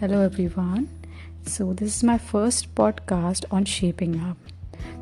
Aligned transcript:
Hello, 0.00 0.20
everyone. 0.20 0.88
So, 1.44 1.72
this 1.72 1.96
is 1.96 2.04
my 2.04 2.18
first 2.18 2.72
podcast 2.76 3.44
on 3.50 3.64
shaping 3.64 4.20
up. 4.20 4.36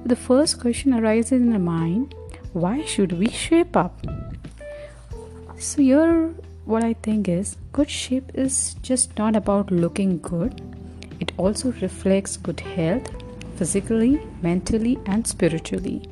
The 0.07 0.17
first 0.17 0.59
question 0.59 0.95
arises 0.95 1.33
in 1.33 1.51
my 1.51 1.59
mind 1.59 2.15
why 2.55 2.83
should 2.87 3.13
we 3.13 3.29
shape 3.29 3.77
up? 3.77 4.07
So, 5.59 5.83
here, 5.83 6.29
what 6.65 6.83
I 6.83 6.95
think 6.95 7.29
is 7.29 7.59
good 7.73 7.91
shape 7.91 8.31
is 8.33 8.73
just 8.81 9.19
not 9.19 9.37
about 9.37 9.71
looking 9.71 10.19
good, 10.19 10.63
it 11.21 11.31
also 11.37 11.73
reflects 11.73 12.39
good 12.39 12.61
health 12.61 13.11
physically, 13.57 14.23
mentally, 14.41 14.99
and 15.05 15.27
spiritually. 15.27 16.09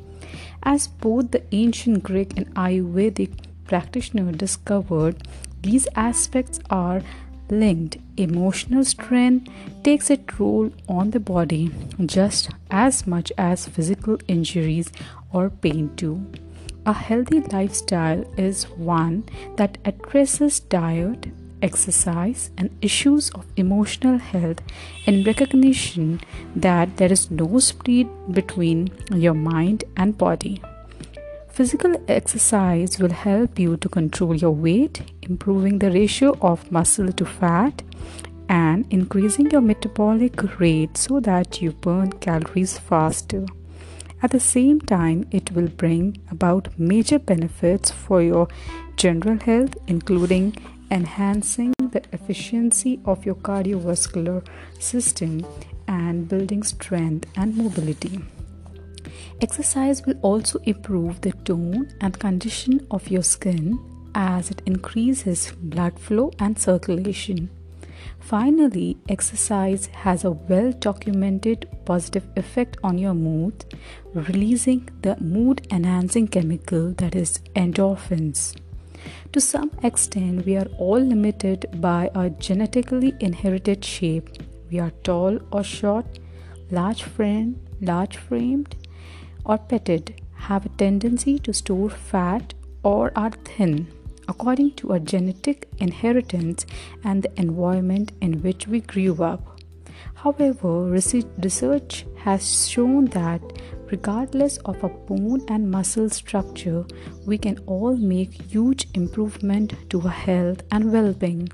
As 0.61 0.89
both 0.89 1.31
the 1.31 1.41
ancient 1.51 2.03
Greek 2.03 2.37
and 2.37 2.53
Ayurvedic 2.53 3.45
practitioner 3.65 4.31
discovered, 4.31 5.27
these 5.63 5.87
aspects 5.95 6.59
are 6.69 7.01
linked. 7.49 7.97
Emotional 8.17 8.83
strength 8.85 9.51
takes 9.83 10.09
a 10.09 10.17
toll 10.17 10.71
on 10.87 11.11
the 11.11 11.19
body 11.19 11.71
just 12.05 12.49
as 12.71 13.05
much 13.05 13.31
as 13.37 13.67
physical 13.67 14.17
injuries 14.27 14.91
or 15.31 15.49
pain 15.49 15.87
do. 15.95 16.25
A 16.85 16.93
healthy 16.93 17.39
lifestyle 17.41 18.23
is 18.37 18.65
one 18.69 19.23
that 19.57 19.77
addresses 19.85 20.59
diet, 20.59 21.27
exercise, 21.61 22.51
and 22.57 22.69
issues 22.81 23.31
of 23.31 23.45
emotional 23.55 24.19
health 24.19 24.61
in 25.05 25.23
recognition 25.23 26.21
that 26.55 26.97
there 26.97 27.11
is 27.11 27.31
no 27.31 27.57
split 27.59 28.07
between 28.31 28.91
your 29.11 29.33
mind 29.33 29.83
and 29.97 30.17
body. 30.17 30.61
Physical 31.55 31.95
exercise 32.09 32.99
will 32.99 33.13
help 33.13 33.57
you 33.57 33.77
to 33.77 33.87
control 33.87 34.35
your 34.35 34.51
weight, 34.51 35.01
improving 35.21 35.79
the 35.79 35.89
ratio 35.89 36.37
of 36.41 36.69
muscle 36.69 37.13
to 37.13 37.25
fat, 37.25 37.81
and 38.49 38.85
increasing 38.89 39.49
your 39.49 39.61
metabolic 39.61 40.59
rate 40.59 40.97
so 40.97 41.21
that 41.21 41.61
you 41.61 41.71
burn 41.71 42.11
calories 42.11 42.77
faster. 42.77 43.45
At 44.21 44.31
the 44.31 44.39
same 44.41 44.81
time, 44.81 45.29
it 45.31 45.49
will 45.51 45.69
bring 45.69 46.17
about 46.29 46.77
major 46.77 47.19
benefits 47.19 47.89
for 47.89 48.21
your 48.21 48.49
general 48.97 49.39
health, 49.39 49.77
including 49.87 50.57
enhancing 50.91 51.73
the 51.79 52.03
efficiency 52.11 52.99
of 53.05 53.25
your 53.25 53.35
cardiovascular 53.35 54.45
system 54.81 55.45
and 55.87 56.27
building 56.27 56.63
strength 56.63 57.29
and 57.37 57.55
mobility. 57.55 58.19
Exercise 59.41 60.05
will 60.05 60.17
also 60.21 60.59
improve 60.63 61.19
the 61.21 61.31
tone 61.43 61.93
and 61.99 62.17
condition 62.17 62.85
of 62.89 63.09
your 63.09 63.23
skin 63.23 63.77
as 64.15 64.49
it 64.49 64.61
increases 64.65 65.51
blood 65.59 65.99
flow 65.99 66.31
and 66.39 66.57
circulation. 66.57 67.49
Finally, 68.19 68.97
exercise 69.09 69.87
has 69.87 70.23
a 70.23 70.31
well 70.31 70.71
documented 70.71 71.67
positive 71.85 72.27
effect 72.37 72.77
on 72.83 72.97
your 72.97 73.13
mood, 73.13 73.65
releasing 74.13 74.87
the 75.01 75.15
mood 75.19 75.67
enhancing 75.69 76.27
chemical 76.27 76.91
that 76.93 77.13
is 77.13 77.39
endorphins. 77.55 78.55
To 79.33 79.41
some 79.41 79.69
extent, 79.83 80.45
we 80.45 80.55
are 80.55 80.67
all 80.77 80.99
limited 80.99 81.67
by 81.81 82.09
our 82.15 82.29
genetically 82.29 83.13
inherited 83.19 83.83
shape. 83.83 84.29
We 84.71 84.79
are 84.79 84.91
tall 85.03 85.39
or 85.51 85.63
short, 85.63 86.05
large 86.71 87.03
framed, 87.03 87.59
large 87.81 88.17
framed, 88.17 88.75
or 89.45 89.57
petted 89.57 90.21
have 90.33 90.65
a 90.65 90.69
tendency 90.69 91.39
to 91.39 91.53
store 91.53 91.89
fat 91.89 92.53
or 92.83 93.11
are 93.15 93.31
thin 93.43 93.87
according 94.27 94.71
to 94.73 94.91
our 94.91 94.99
genetic 94.99 95.67
inheritance 95.79 96.65
and 97.03 97.23
the 97.23 97.39
environment 97.39 98.11
in 98.21 98.41
which 98.41 98.67
we 98.67 98.81
grew 98.81 99.23
up. 99.23 99.59
However, 100.15 100.85
research 100.85 102.05
has 102.17 102.67
shown 102.67 103.05
that 103.05 103.41
regardless 103.91 104.57
of 104.65 104.83
our 104.83 104.89
bone 104.89 105.45
and 105.47 105.69
muscle 105.69 106.09
structure, 106.09 106.85
we 107.25 107.37
can 107.37 107.59
all 107.67 107.95
make 107.95 108.41
huge 108.51 108.87
improvement 108.95 109.75
to 109.91 110.01
our 110.01 110.09
health 110.09 110.63
and 110.71 110.91
well-being 110.91 111.49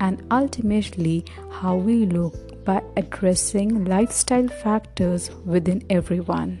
and 0.00 0.22
ultimately 0.30 1.24
how 1.50 1.76
we 1.76 2.04
look 2.04 2.64
by 2.64 2.82
addressing 2.96 3.86
lifestyle 3.86 4.48
factors 4.48 5.30
within 5.46 5.82
everyone. 5.88 6.60